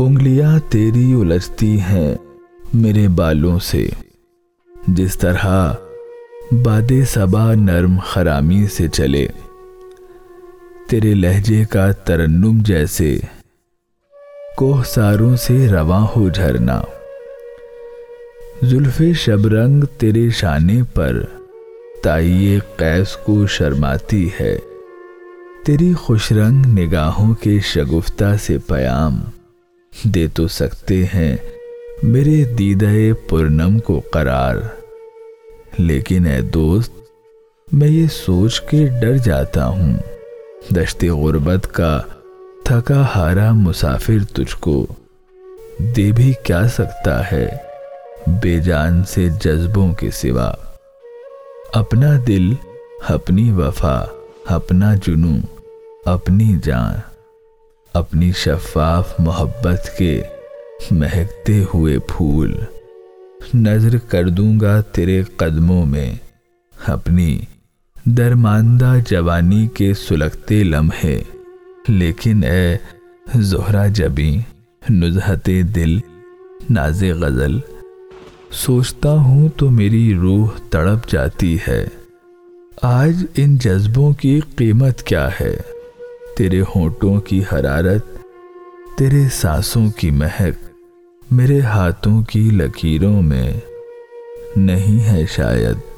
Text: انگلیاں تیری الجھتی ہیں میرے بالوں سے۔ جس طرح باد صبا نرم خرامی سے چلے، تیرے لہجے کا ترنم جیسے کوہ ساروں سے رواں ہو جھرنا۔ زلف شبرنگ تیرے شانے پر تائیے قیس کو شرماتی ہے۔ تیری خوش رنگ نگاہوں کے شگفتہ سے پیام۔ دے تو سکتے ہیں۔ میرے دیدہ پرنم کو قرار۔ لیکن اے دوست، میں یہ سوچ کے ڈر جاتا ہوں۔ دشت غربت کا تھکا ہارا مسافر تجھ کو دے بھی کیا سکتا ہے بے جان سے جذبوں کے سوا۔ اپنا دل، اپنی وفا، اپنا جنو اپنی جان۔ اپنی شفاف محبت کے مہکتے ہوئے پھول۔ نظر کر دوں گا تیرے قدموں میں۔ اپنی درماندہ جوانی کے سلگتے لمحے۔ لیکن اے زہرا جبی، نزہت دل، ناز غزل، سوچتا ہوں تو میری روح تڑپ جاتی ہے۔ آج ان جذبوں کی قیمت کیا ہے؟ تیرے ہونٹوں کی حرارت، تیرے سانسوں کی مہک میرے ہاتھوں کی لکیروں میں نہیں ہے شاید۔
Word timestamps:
انگلیاں 0.00 0.58
تیری 0.68 1.12
الجھتی 1.12 1.80
ہیں 1.80 2.14
میرے 2.74 3.08
بالوں 3.08 3.58
سے۔ 3.58 3.88
جس 4.88 5.18
طرح 5.18 5.72
باد 6.52 6.92
صبا 7.08 7.54
نرم 7.54 7.98
خرامی 8.06 8.66
سے 8.66 8.88
چلے، 8.88 9.26
تیرے 10.88 11.14
لہجے 11.14 11.64
کا 11.64 11.92
ترنم 11.92 12.58
جیسے 12.62 13.18
کوہ 14.56 14.82
ساروں 14.86 15.36
سے 15.36 15.68
رواں 15.68 16.06
ہو 16.16 16.28
جھرنا۔ 16.28 16.82
زلف 18.62 19.02
شبرنگ 19.16 19.84
تیرے 19.98 20.30
شانے 20.30 20.82
پر 20.94 21.24
تائیے 22.02 22.58
قیس 22.76 23.16
کو 23.16 23.46
شرماتی 23.46 24.28
ہے۔ 24.40 24.58
تیری 25.64 25.92
خوش 25.92 26.32
رنگ 26.32 26.78
نگاہوں 26.78 27.34
کے 27.34 27.58
شگفتہ 27.60 28.36
سے 28.42 28.58
پیام۔ 28.58 29.20
دے 30.04 30.26
تو 30.26 30.48
سکتے 30.48 31.04
ہیں۔ 31.04 31.36
میرے 32.02 32.44
دیدہ 32.44 33.28
پرنم 33.28 33.78
کو 33.78 34.00
قرار۔ 34.00 34.56
لیکن 35.78 36.26
اے 36.26 36.40
دوست، 36.42 36.92
میں 37.72 37.88
یہ 37.88 38.06
سوچ 38.12 38.60
کے 38.60 38.86
ڈر 39.00 39.16
جاتا 39.16 39.66
ہوں۔ 39.66 39.96
دشت 40.70 41.04
غربت 41.04 41.66
کا 41.72 42.02
تھکا 42.64 43.06
ہارا 43.14 43.52
مسافر 43.52 44.24
تجھ 44.34 44.56
کو 44.60 44.86
دے 45.78 46.12
بھی 46.12 46.32
کیا 46.42 46.68
سکتا 46.68 47.32
ہے 47.32 47.48
بے 48.26 48.58
جان 48.58 49.04
سے 49.04 49.28
جذبوں 49.28 49.94
کے 49.94 50.10
سوا۔ 50.10 50.52
اپنا 51.72 52.18
دل، 52.26 52.54
اپنی 53.08 53.52
وفا، 53.52 54.04
اپنا 54.46 54.94
جنو 54.94 55.36
اپنی 56.04 56.56
جان۔ 56.64 57.09
اپنی 57.94 58.32
شفاف 58.32 59.14
محبت 59.18 59.98
کے 59.98 60.22
مہکتے 60.90 61.64
ہوئے 61.74 61.98
پھول۔ 61.98 62.54
نظر 63.54 63.98
کر 63.98 64.28
دوں 64.28 64.60
گا 64.60 64.80
تیرے 64.80 65.22
قدموں 65.36 65.86
میں۔ 65.86 66.14
اپنی 66.86 67.40
درماندہ 68.04 68.94
جوانی 69.10 69.66
کے 69.66 69.94
سلگتے 69.94 70.64
لمحے۔ 70.64 71.22
لیکن 71.88 72.44
اے 72.44 72.76
زہرا 73.34 73.86
جبی، 73.86 74.38
نزہت 74.90 75.50
دل، 75.74 75.98
ناز 76.70 77.04
غزل، 77.04 77.58
سوچتا 78.50 79.12
ہوں 79.12 79.48
تو 79.56 79.70
میری 79.70 80.14
روح 80.14 80.48
تڑپ 80.70 81.10
جاتی 81.10 81.58
ہے۔ 81.68 81.88
آج 82.82 83.24
ان 83.36 83.56
جذبوں 83.56 84.12
کی 84.12 84.40
قیمت 84.56 85.02
کیا 85.02 85.28
ہے؟ 85.40 85.79
تیرے 86.36 86.60
ہونٹوں 86.60 87.20
کی 87.20 87.42
حرارت، 87.52 88.04
تیرے 88.98 89.22
سانسوں 89.32 89.90
کی 89.90 90.10
مہک 90.10 90.64
میرے 91.30 91.60
ہاتھوں 91.60 92.22
کی 92.22 92.40
لکیروں 92.40 93.22
میں 93.22 93.52
نہیں 94.56 95.08
ہے 95.08 95.24
شاید۔ 95.30 95.89